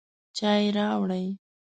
[0.37, 1.27] چای راوړئ